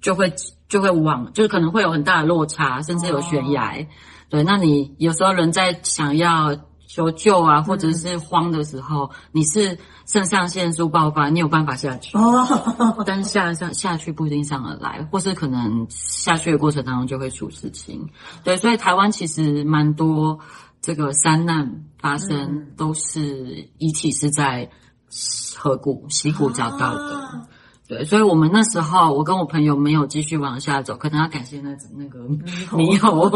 [0.00, 0.32] 就会
[0.68, 3.86] 就会往，就是可能会有很大的落差，甚至有悬崖。
[4.28, 6.56] 对，那你有时候人在想要
[6.96, 9.78] 求救啊，或者是慌的时候，你是。
[10.08, 18.08] 肾上腺素爆发，你有办法下去哦， 但是下上下去不一定上得来，或是可能下去的过程当中就会出事情。
[18.44, 20.38] 对，所以台湾其实蛮多
[20.80, 24.70] 这个山难发生，嗯、都是遗体是在
[25.56, 27.16] 河谷、溪谷找到的。
[27.18, 27.42] 啊
[27.88, 32.18] 对，所以我们那时候，我跟我朋友没有继续往下走，可能要感谢那那个
[32.70, 33.30] 猕猴，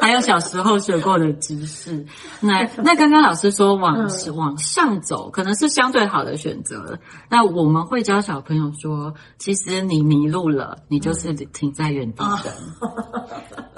[0.00, 2.06] 还有小时候学过的知识。
[2.40, 6.98] 那那刚刚老师说往往上走，可能是相对好的选择。
[7.28, 12.52] 那我们会教小朋友说，其实你迷路了，你就是停在原地等。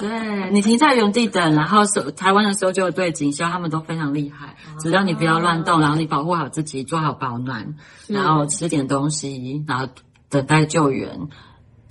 [0.02, 7.74] 对，你停在原地等，然后是台湾的搜救队警消他们都非常厉害，只要你不要乱动，然后你保护好自己，做好保暖，
[8.08, 9.86] 然后吃点东西，然后。
[10.32, 11.28] 等待救援，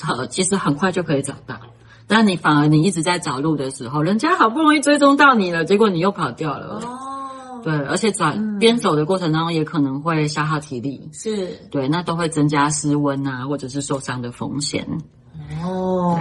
[0.01, 1.59] 好，其实很快就可以找到。
[2.07, 6.81] 但你反而你一直在找路的时候，人家好不容易追踪到你了，结果你又跑掉了。
[6.83, 11.07] 哦，对，而且转边走的过程当中也可能会消耗体力。
[11.13, 14.87] 是，对，那都会增加失温啊，或者是受伤的风险。
[15.63, 16.19] 哦，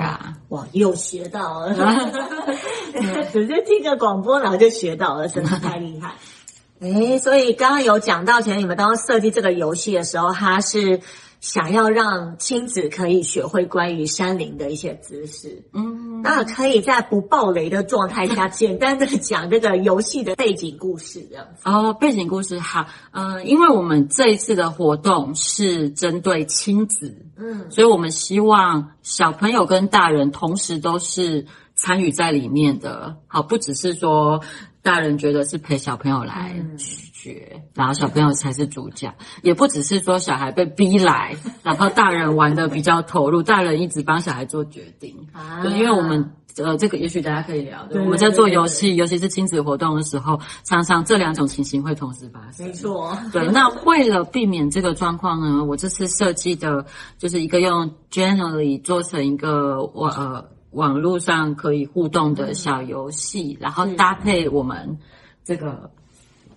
[0.48, 1.74] 哇，又学到了，
[3.32, 6.14] 直接听个广播然后就学到了，真的太厉害。
[6.80, 11.00] 哎，所以刚刚有讲到，其实你们当时设计这个游戏的时候，它是。
[11.40, 21.62] 想要让亲子可以学会关于山林的一些知识，嗯，那可以在不暴雷的状态下，简单的讲这个游戏的背景故事，这样子。
[21.64, 33.16] 哦，背景故事好，呃，因为我们这一次的活动是针对亲子，嗯，所以我们希望小朋友跟大人同时都是参与在里面的。
[33.26, 34.42] 好，不只是说
[34.82, 45.14] 大人觉得是陪小朋友来学，嗯、然后小朋友才是主角，也不只是说小孩被逼来，然后大人玩的比较投入，大人一直帮小孩做决定。
[45.32, 46.32] 啊，因为我们。
[46.56, 47.86] 呃，这个也许大家可以聊。
[47.86, 52.66] 对，我们在做游戏，尤其是亲子活动的时候，常常这两种情形会同时发生。
[52.66, 53.16] 没错。
[53.32, 56.84] 对，那为了避免这个状况呢，我这次设计的
[57.16, 64.98] 就是一个用 Generally 做成一个网呃网络上可以互动的小游戏，然后搭配我们
[65.44, 65.88] 这个。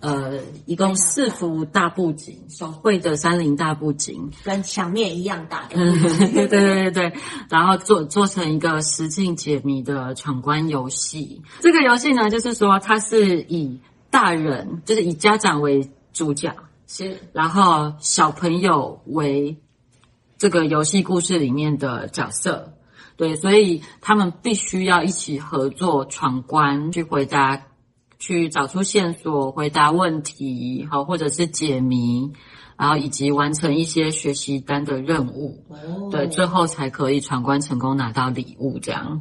[0.04, 5.66] 呃，一共四幅大布景，手绘的山林大布景，跟墙面一样大。
[5.68, 5.76] 的，
[6.34, 7.12] 对对对对，
[7.48, 11.40] 然后做做成一个实境解谜的闯关游戏。
[11.60, 16.54] 这个游戏呢，就是说它是以大人，就是以家长为主角，
[16.86, 19.56] 是，然后小朋友为
[20.36, 22.74] 这个游戏故事里面的角色。
[23.16, 27.62] 对，所以他们必须要一起合作闯关，去回答。
[28.24, 32.32] 去找出线索，回答问题，好，或者是解谜，
[32.78, 39.20] 然后以及完成一些学习单的任务，哦、对，最后才可以闯关成功拿到礼物，这样。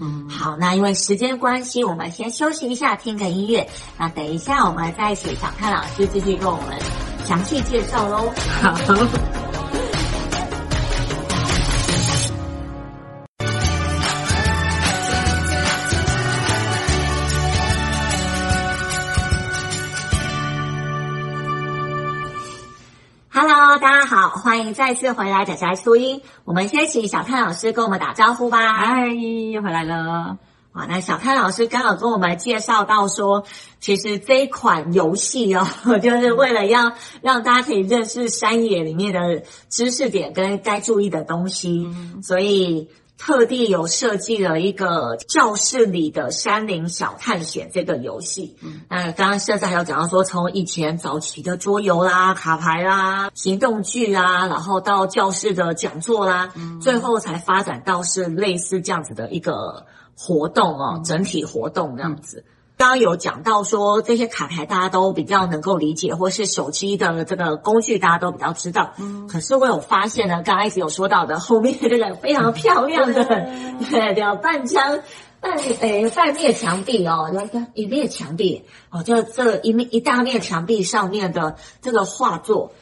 [0.00, 3.68] 嗯，好，那因为时间关系，我们先休息一下，听个音乐。
[3.96, 6.76] 那等一下，我们再请小看老师继续跟我们
[7.24, 8.32] 详细介绍喽。
[8.60, 9.41] 好。
[24.52, 26.20] 欢迎再次回来仔仔初音。
[26.44, 28.74] 我们先请小看老师跟我们打招呼吧。
[28.74, 30.36] 嗨，又回来了。
[30.72, 33.44] 好，那小看老师刚好跟我们介绍到说，
[33.80, 35.66] 其实这一款游戏哦，
[36.02, 42.90] 就是为了要让大家可以认识山野里面的知识点跟该注意的东西，嗯、所以。
[43.24, 48.56] 特地有设计了一个教室里的山林小探险这个游戏。
[48.62, 62.44] 嗯，那刚刚现在还有讲到说，从以前早期的桌游啦、卡牌啦、行动剧啦，然后到教室的讲座啦，嗯，最后才发展到是类似这样子的一个活动哦，嗯，整体活动这样子。
[62.76, 68.92] 刚刚有讲到说，这些卡牌大家都比较能够理解，或是手机的这个工具大家都比较知道。
[68.98, 74.98] 嗯，可是我有发现呢，刚刚一直有说到的后面这个非常漂亮的，对， 叫半张
[75.40, 77.30] 半诶半面墙壁哦，
[77.74, 82.72] 一面墙壁哦，就这一面一大面墙壁上面的这个画作。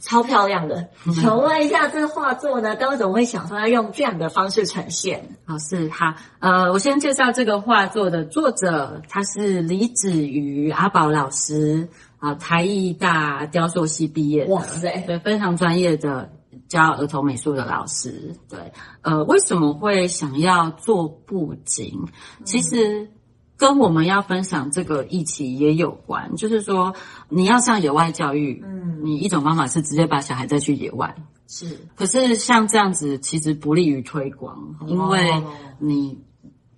[0.00, 5.36] 超漂亮的，请问一下，这个画作呢，当时怎么会想说要用这样的方式呈现？
[5.46, 16.30] 好，是好，呃，我先介绍这个画作的作者，他是李子瑜阿宝老师啊，台艺大雕塑系毕业的，哇塞，对，非常专业的
[16.68, 18.34] 教儿童美术的老师。
[18.48, 18.58] 对，
[19.02, 22.06] 呃，为什么会想要做布景？
[22.44, 23.10] 其实。
[23.56, 26.94] 跟我们要分享这个议题也有关，就是说
[27.28, 31.14] 你要上野外教育，嗯，你一种方法是直接把小孩带去野外，
[31.48, 31.78] 是。
[31.94, 35.42] 可是像这样子其实不利于推广，因为
[35.78, 36.18] 你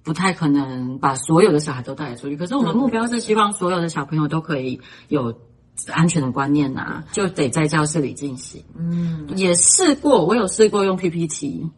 [0.04, 2.36] 不太可能把所有的小孩都带出去。
[2.36, 5.34] 可是我们目标是希望所有的小朋友都可以有
[5.92, 8.64] 安全的观念呐，就得在教室里进行。
[8.76, 11.70] 嗯，也试过，我有试过用 PPT。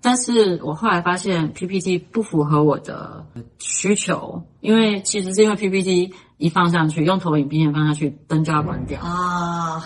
[0.00, 3.26] 但是我后来发现 PPT 不符合我的
[3.58, 9.82] 需求，因为其实是因为 PPT 一放上去，用投影片放上去，灯就要关掉啊。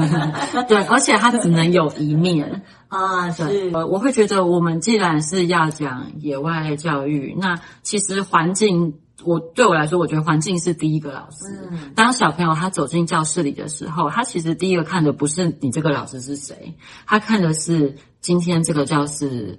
[0.68, 3.30] 对，而且它只能有一面 啊。
[3.30, 8.94] 是，我会觉得我们既然是要讲野外教育，那其实环境。
[9.24, 11.68] 我对我来说，我觉得环境是第一个老师。
[11.70, 16.74] 嗯，当小朋友他走进教室里的时候，他其实第一个看的不是你这个老师是谁，
[17.06, 19.58] 他看的是今天这个教室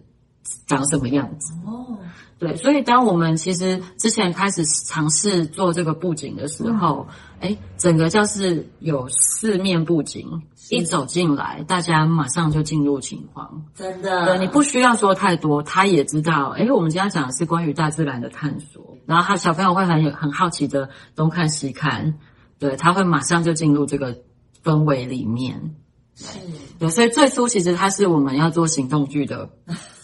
[0.68, 1.54] 长什么样子。
[1.66, 1.98] 哦，
[2.40, 7.08] 对，所以当我们其实之前开始尝试做这个布景的时候，
[7.40, 10.42] 哎、嗯，整个教室有四面布景。
[10.70, 14.26] 一走进来，大家马上就进入情况，真的。
[14.26, 16.54] 对，你不需要说太多，他也知道。
[16.58, 22.16] 哎，我们今天讲的是关于大自然的探索，然后他小朋友会很有很好奇的东看西看，
[22.60, 24.14] 对，他会马上就进入这个
[24.62, 25.74] 氛围里面。
[26.16, 26.38] 是，
[26.78, 29.50] 对，所以最初其实他是我们要做行动剧的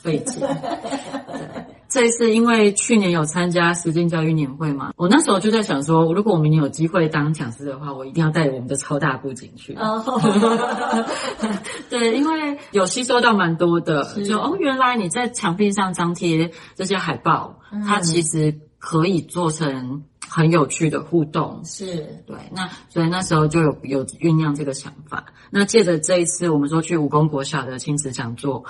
[0.02, 0.40] 背景。
[1.28, 1.53] 对。
[1.94, 9.76] 这一次因为去年有参加实境教育年会嘛，我那时候就在想说，如果我明年有机会当讲师的话，我一定要带我们的超大布景去。
[9.76, 10.04] 哦，
[11.92, 21.62] 对，因为有吸收到蛮多的，就哦，原来你在墙壁上张贴这些海报，嗯，它其实可以做成很有趣的互动。
[21.64, 25.26] 是对，那所以那时候就有有酝酿这个想法。
[25.52, 28.64] 那借着这一次我们说去武功国小的亲子讲座，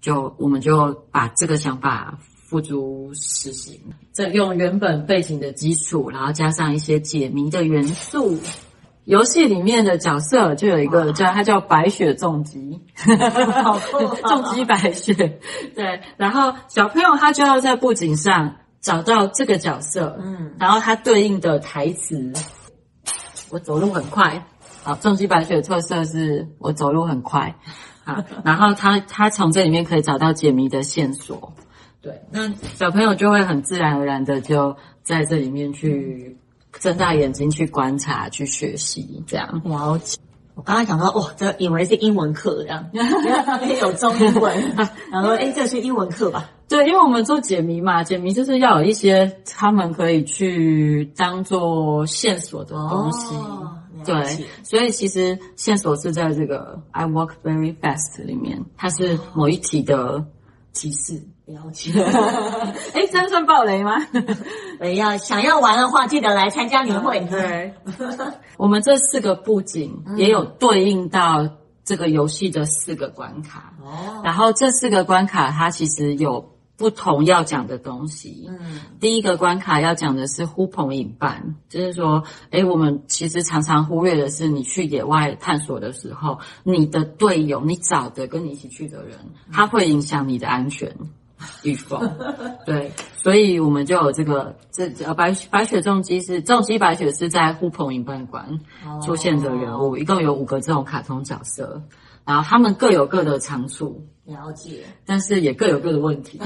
[0.00, 2.16] 就我们就把这个想法。
[2.48, 3.78] 付诸实行。
[4.10, 8.38] 再用原本背景的基础，然后加上一些解谜的元素。
[9.04, 12.78] 游戏里面的角色就有一个叫他叫白雪重击，
[14.26, 15.14] 重击白雪。
[15.74, 22.32] 对，然后小朋友他就要在布景上找到这个角色，嗯，然后他对应的台词。
[23.50, 24.46] 我走路很快，
[24.84, 27.54] 好，重击白雪的特色是我走路很快，
[28.04, 31.54] 好，然后他他从这里面可以找到解谜的线索。
[32.08, 36.36] 对，那小朋友就会很自然而然的就在这里面去。
[36.80, 39.60] 睁大眼睛去观察、去学习，这样。
[39.64, 40.18] 了解。
[40.54, 44.76] 我刚才想到，哇，这以为是英文课这样，因为上面有中英文，
[45.10, 46.48] 然后说，哎，这是英文课吧？
[46.68, 53.34] 对，因为我们做解谜嘛，解谜就是要有一些他们可以去当做线索的东西。
[53.34, 60.24] 哦、对，所以其实线索是在这个 I Walk Very Fast 里面，它是某一题的
[60.74, 61.20] 提示。
[61.48, 61.90] 了解，
[62.92, 63.94] 哎，这样算暴雷吗？
[64.96, 67.20] 要想要玩的话，记得来参加年会。
[67.20, 67.72] 对，
[68.58, 71.48] 我们这四个布景也有对应到
[71.84, 73.72] 这个游戏的四个关卡。
[73.82, 78.46] 哦，然后这四个关卡它其实有不同要讲的东西。
[78.48, 89.18] 嗯，第一个关卡要讲的是呼朋引伴，就是说，哎，我们其实常常忽略的是，你去野外探索的时候，你的队友，你找的跟你一起去的人，
[89.50, 90.94] 他会影响你的安全。
[91.62, 92.00] 预防，
[92.66, 98.60] 对，所以我们就有这个这呃白白雪重击是重击白雪是在呼朋引伴馆
[99.02, 101.82] 出现的人物，一共有五个这种卡通角色，
[102.24, 104.06] 然后他们各有各的长处。
[104.28, 106.38] 了解，但是也各有各的问题。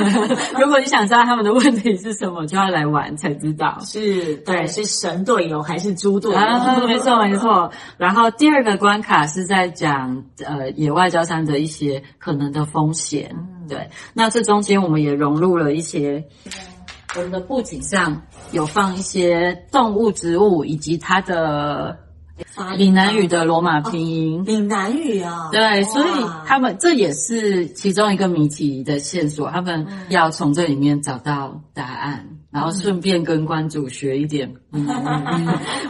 [0.58, 3.78] 如果你想知道他们的问题是什么，就要来玩才知道。
[3.82, 6.38] 是，对，是神队友还是猪队友？
[6.38, 7.70] 啊，没错，没错。
[7.98, 13.28] 然后第二个关卡是在讲呃野外交山的一些可能的风险。
[13.34, 16.24] 嗯、对，那这中间我们也融入了一些，
[17.16, 18.22] 我们的布景上
[18.52, 22.05] 有放一些动物、植物以及它的。
[22.76, 26.08] 闽南语的罗马拼音，闽、哦、南语啊，对，所以
[26.44, 34.86] 他们这也是其中一个谜题的线索，他们要从这里面找到答案，嗯、然后顺便跟关主学一点， 嗯，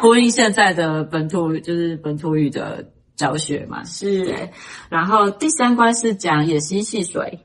[0.01, 4.49] 呼应现在的本土就是本土语的教学嘛，是。
[4.89, 7.41] 然后第三关是讲野溪戏水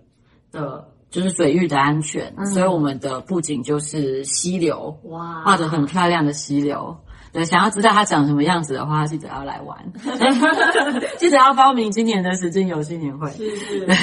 [0.52, 6.96] 的，就是水域的安全，嗯、所以我们的布景就是溪流，哇，画得很漂亮的溪流。
[7.34, 9.78] 对，想要知道它长什么样子的话，记得要来玩，
[11.18, 13.30] 记得要报名今年的实境游戏年会。
[13.32, 13.86] 是是。
[13.86, 13.96] 对，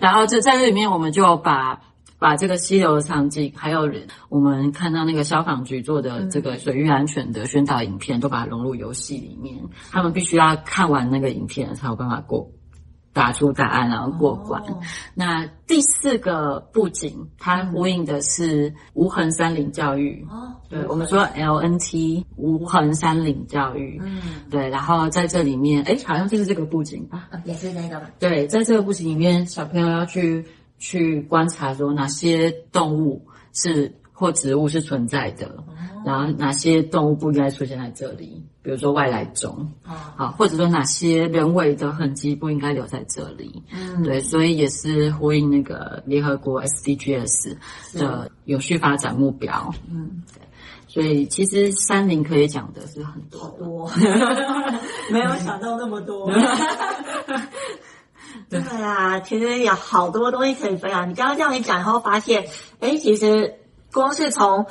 [0.00, 1.80] 然后就在这里面，我们就把
[2.18, 3.90] 把这个溪流的场景，还有
[4.30, 9.62] 我们看到那个消防局做的这个水域安全的宣导影片，都把它融入游戏里面。
[9.90, 12.50] 他们必须要看完那个影片，才有办法过。
[13.16, 14.60] 打出答案，然后过关。
[14.64, 14.78] 哦、
[15.14, 20.22] 那第四个布景，它呼应的是无痕山林教育。
[20.30, 23.98] 哦，对，我们说 LNT 无痕山林教育。
[24.04, 24.68] 嗯，对。
[24.68, 27.30] 然后在这里面，哎，好像就是这个布景吧？
[27.46, 28.10] 也是那个吧？
[28.18, 30.44] 对，在这个布景里面，小朋友要去
[30.78, 35.64] 去观察说哪些动物是或植物是存在的，哦、
[36.06, 38.40] 然后哪些动物不应该出现在这里。
[38.62, 47.56] 比如说外来种，啊，或者说哪些人为的痕迹不应该留在这里，嗯，对，所以也是呼应那个联合国 SDGs
[47.94, 50.42] 的有序发展目标，嗯，对，
[50.88, 53.88] 所以其实山林可以讲的是很多，好多，
[55.12, 56.28] 没有想到那么多，
[58.50, 61.08] 对啊，其实有好多东西可以分享。
[61.08, 62.48] 你刚刚这样一讲，然后发现，
[62.80, 63.54] 哎，其实
[63.92, 64.66] 光是从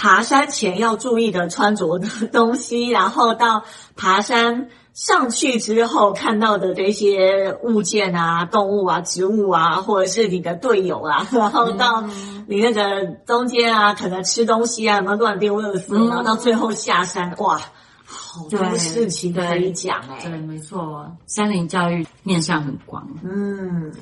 [0.00, 3.64] 爬山前要注意的穿着的东西，然后到
[3.96, 12.04] 爬山上去之后看到的这些物件啊、动物啊、植物啊，或者是你的队友啊， 然后到
[12.46, 17.60] 你那个中间啊，可能吃东西啊，什么乱丢垃圾，然后到最后下山，哇，
[18.06, 20.30] 好多事情可以讲哎、欸。
[20.30, 23.04] 对，没错，山林教育面向很广。
[23.24, 23.92] 嗯。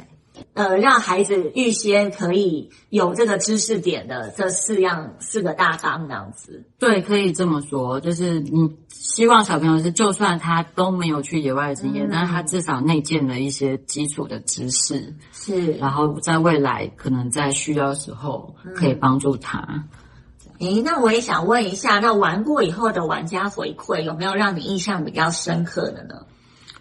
[0.55, 19.85] 呃，让孩子预先可以有这个知识点的这四样四个大纲这样子，对，可以这么说，就是你希望小朋友是，就算他都没有去野外的经验，嗯、但是他至少内建了一些基础的知识，是，然后在未来可能在需要的时候可以帮助他。
[20.59, 26.25] 诶，那我也想问一下，那玩过以后的玩家回馈有没有让你印象比较深刻的呢？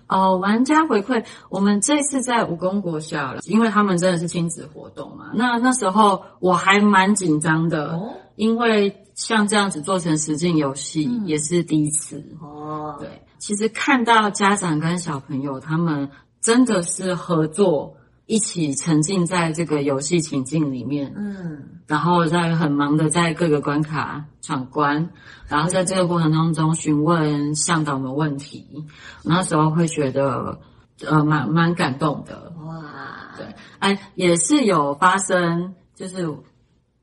[0.08, 5.32] 哦，玩家回馈，我们这次在武功国小了，因为他们真的是亲子活动嘛。
[5.34, 12.24] 那那时候我还蛮紧张的，哦、因为像这样子做成实境游戏也是第一次。
[12.42, 17.98] 哦，对，其实看到家长跟小朋友他们真的是合作，
[18.28, 25.10] 一起沉浸在这个游戏情境里面，嗯，然后在很忙的在各个关卡闯关，
[25.48, 28.84] 然后在这个过程当中询问向导们问题，
[29.24, 30.60] 那时候会觉得
[31.06, 33.46] 呃蛮蛮感动的，哇，对，
[33.80, 36.28] 哎，也是有发生，就是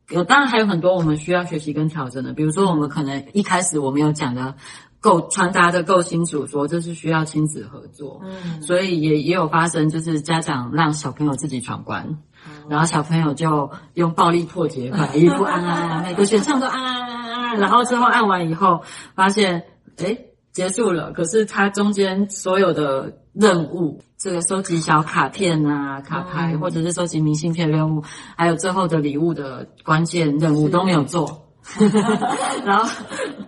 [0.09, 4.55] 有当然还有很多我们需要学习跟调整的，比如说我们可能一开始我们有讲的。
[5.03, 12.07] 够传达的够清楚，说这是需要亲子合作，嗯，所以也也有发生，就是家长让小朋友自己闯关，
[12.47, 18.81] 嗯、然后小朋友就用暴力破解法，一步按按按，每个选项都按按按按按，然后最后按完以后
[19.17, 19.65] 发现，
[19.97, 20.17] 诶
[20.53, 28.05] 结束了，可是他中间所有的任务，这个收集小卡片啊、卡牌，嗯、或者是收集明信片任务，
[28.37, 31.49] 还有最后的礼物的关键任务都没有做，
[32.65, 32.89] 然后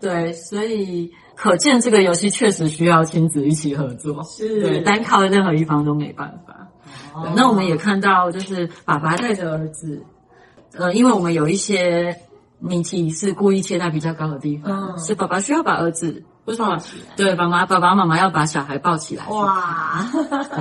[0.00, 1.12] 对，所以。
[1.36, 4.60] 可见这个游戏确实需要亲子一起合作，是。
[4.62, 6.68] 对，单靠任何一方都没办法。
[7.14, 10.02] 哦，那我们也看到，就是爸爸带着儿子，
[10.72, 12.16] 呃，因为我们有一些
[12.58, 16.78] 谜题是故意切在比较高的地方，嗯，是爸爸需要把儿子为什么？
[17.16, 20.04] 对，爸妈爸爸妈妈要把小孩抱起来，哇，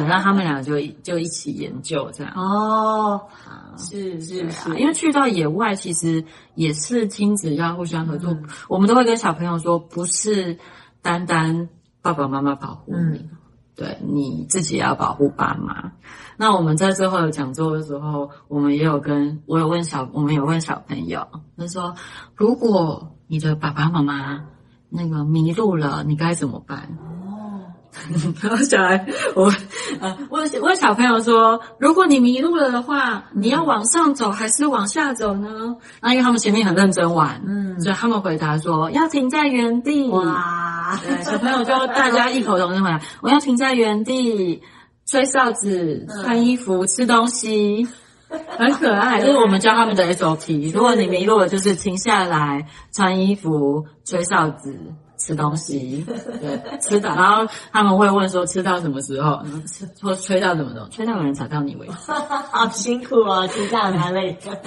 [0.08, 2.34] 然后 他们俩就就一起研究这样。
[2.36, 6.24] 哦，啊，是是是，因为去到野外，其实
[6.56, 8.32] 也是亲子要互相合作。
[8.32, 10.58] 嗯，我们都会跟小朋友说，不是
[11.02, 11.68] 单单
[12.02, 13.30] 爸爸妈妈保护你，嗯，
[13.76, 15.92] 对，你自己也要保护爸妈。
[16.38, 21.28] 那我们在最后的讲座的时候，我们也有跟我有问小，我们有问小朋友，
[21.58, 21.94] 他说，
[22.36, 24.46] 如果你的爸爸妈妈
[24.94, 26.88] 那个迷路了，你该怎么办？
[27.02, 27.66] 哦，
[28.42, 29.52] 然后小孩，我
[30.00, 35.76] 呃问问小朋友说，如果你迷路了的话，你要往上走还是往下走呢？
[36.02, 40.10] 那因为他们前面很认真玩，嗯，所以他们回答说要停在原地。
[40.10, 44.62] 哇，对，小朋友就大家异口同声回答，我要停在原地，
[45.06, 47.88] 吹哨子，穿衣服，吃东西。
[48.58, 50.72] 很可爱，就是我们教他们的 SOP。
[50.74, 54.76] 如果你迷路了，就是停下来，穿衣服，吹哨子，
[55.18, 56.06] 吃东西，
[56.42, 62.12] 对，吃到， 然后他们会问说吃到什么时候，吃或吹到什么时候，吹到有人找到你为止。
[62.52, 64.60] 好辛苦哦，听这样蛮累的。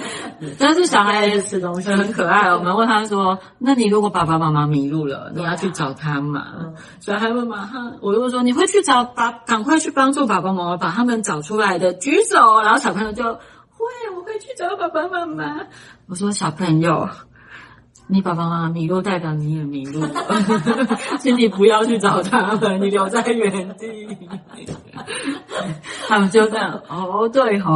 [0.59, 2.53] 但是小孩也吃东西很可爱。
[2.53, 6.45] 我们问他说：“那你如果爸爸妈妈迷路了，你要去找他吗？”
[6.99, 13.37] 小孩会马上，我就会说：“你会去找爸，赶快去帮助爸爸妈妈把他们找出来的，举手。”然后小朋友就。
[13.87, 15.65] 会，我会去找爸爸妈妈。
[16.07, 17.07] 我说小朋友，
[18.07, 20.09] 你爸爸妈妈迷路，代表你也迷路了，
[21.19, 24.17] 请你不要去找他们，你留在原地。
[26.07, 27.75] 他们就这样，哦，对哦，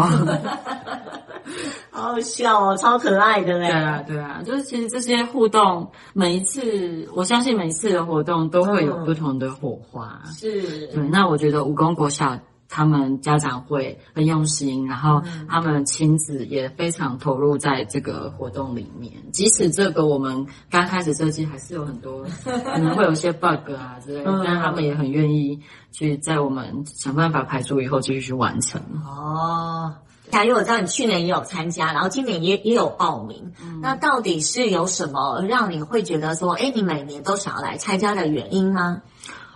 [1.91, 3.67] 好好笑哦，超可爱的嘞。
[3.67, 10.21] 对啊，对啊，就是其实这些互动，每一次，我相信每一次的活动都会有不同的火花。
[10.25, 11.03] 嗯、是，对。
[11.09, 12.37] 那我觉得武功国小。
[12.73, 19.11] 他们家长会很用心，然后他们亲子也非常投入在这个活动里面。
[19.33, 25.59] 即使这个我们刚开始设计，还是有很多可能会有一些 bug 啊之类的，但他们也很愿意
[25.91, 28.81] 去在我们想办法排除以后继续去完成。
[29.05, 29.93] 哦，
[30.31, 39.01] 假如我知道你去年也有参加，然后今年也也有报名，嗯、那到底是有什么让你会觉得说，哎，你每年都想要来参加的原因吗？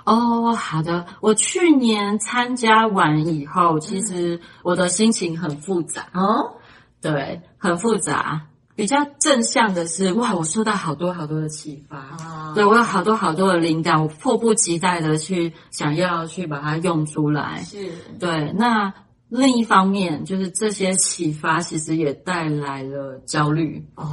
[0.05, 1.05] 哦，好的。
[1.19, 6.07] 我去年参加完以后，其实我的心情很复杂。
[6.13, 6.55] 哦，
[7.01, 8.41] 对，很复杂。
[8.75, 11.97] 比较正向的是，哇，我受到好多好多的启发。
[11.97, 17.63] 哦，对，我有好多好多的灵感，我迫不及待的去想要去把它用出来。
[17.63, 17.89] 是，
[18.19, 18.53] 对。
[18.57, 18.93] 那
[19.29, 23.83] 另一方面，就是这些启发其实也带来了焦虑。
[23.95, 24.05] 哦。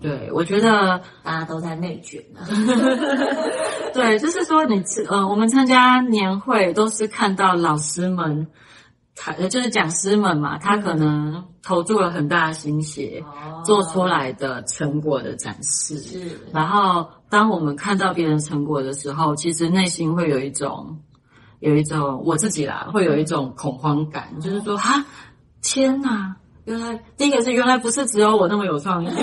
[0.00, 2.44] 对，我觉得大家都在内卷啊。
[3.94, 8.46] 对，就是说你呃，我们参加年会都是看到老师们，
[9.14, 15.96] 他就是讲师们嘛，他可能投注了很大的心血，哦、做出来的成果的展示。
[15.98, 16.40] 是。
[16.52, 20.98] 然后当我们看到别人成果的时候，其实内心会有一种，
[21.60, 25.04] 有一种我自己啦，会有一种恐慌感，嗯、就是说哈，
[25.62, 29.08] 天哪，原来第一个是原来不是只有我那么有创意。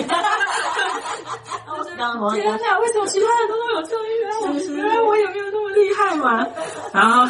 [2.34, 2.80] 天哪！
[2.80, 4.10] 为什么其他人都那么有创意？
[4.76, 6.48] 原来我也没有那么厉害嘛。
[6.94, 7.28] 然后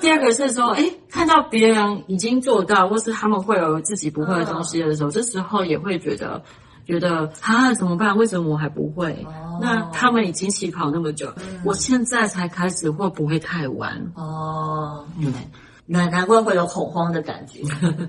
[0.00, 6.42] 第二个是说，哎，看到别人已经做到，或是他们会有自己不会的东西的时候，这时候也会觉得，
[6.84, 8.16] 觉得啊，怎么办？
[8.16, 9.26] 为什么我还不会？
[9.60, 11.32] 那他们已经起跑那么久，
[11.64, 14.12] 我现在才开始，会不会太晚？
[14.14, 15.30] 哦，对。
[15.92, 17.60] 难难怪会有恐慌的感觉。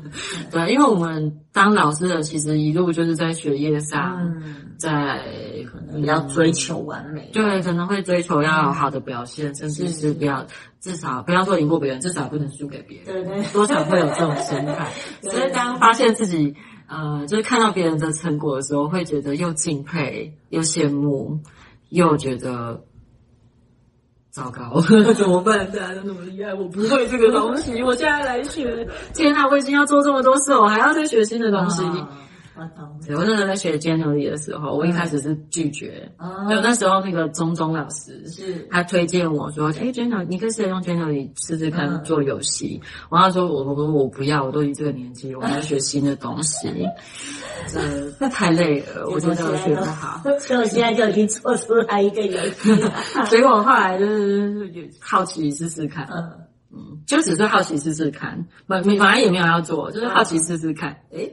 [0.52, 5.20] 对，因为我们当老师的，其实一路就是在学业上，嗯、在
[5.66, 10.46] 可能要追求完美，对，可能会追求要有好的表现，甚至是不要
[10.80, 13.06] 至少不要说赢过别人，至少不能输给别人。
[13.06, 14.88] 对对，多少会有这种心态。
[15.24, 16.56] 所以当发现自己
[16.88, 21.40] 呃，就是看到别人的成果的时候，会觉得又敬佩又羡慕，
[21.90, 22.84] 又觉得。
[24.32, 24.80] 糟糕，
[25.14, 25.70] 怎么办？
[25.72, 27.82] 大家都那么厉害，我不会这个东西。
[27.84, 29.46] 我现在来学，天哪！
[29.48, 31.84] 我已经要做这么多事，我还要再学新的东西。
[31.84, 32.08] 啊
[33.06, 36.12] 对，我那时候在学坚柔里的时候，我一开始是拒绝。
[36.18, 36.48] 哦。
[36.50, 46.68] 就那时候那个中中老师是，他推荐我说：“哎，坚柔，你可以试着用坚柔里试试看做游戏。”我他说：“我我我不要，我都已这个年纪，我要学新的东西。”
[47.74, 50.22] 呃，那太累了，我觉得我学不好。
[50.40, 52.76] 所以我现在就已经做出来一个游戏。
[53.30, 56.06] 结果后来就是好奇试试看。
[56.12, 56.32] 嗯
[56.74, 60.90] 嗯，就只是好奇试试看，本本来也没有要做，就是好奇试试看。
[61.14, 61.30] 哎。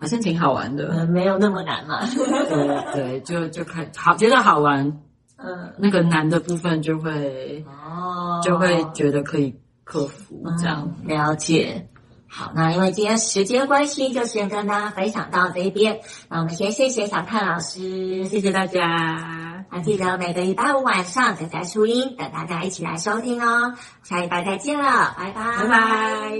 [0.00, 2.04] 好像挺好玩的，嗯，没有那么难嘛。
[2.06, 5.00] 对对，就就看好，觉得好玩，
[5.36, 10.94] 嗯，那个难的部分就会哦，就会觉得可以克服这样。
[11.02, 11.88] 嗯，了解。
[12.30, 16.00] 好，那因为今天时间关系，就先跟大家分享到这一边。
[16.28, 19.64] 那我们先谢谢小泰老师，谢谢大家。
[19.70, 23.72] 那记得每个礼拜五晚上仔仔初音，等大家一起来收听哦。
[24.02, 26.38] 下礼拜再见了，拜拜，拜拜。